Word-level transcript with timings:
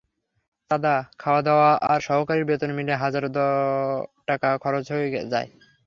চাঁদা, 0.71 0.93
খাওয়া-দাওয়া 1.19 1.69
এবং 1.85 1.99
সহকারীর 2.07 2.45
বেতন 2.45 2.69
মিলে 2.73 2.93
হাজার 3.03 3.23
টাকা 4.27 4.49
খরচ 4.57 4.85
হয়ে 4.91 5.07
যায়। 5.31 5.49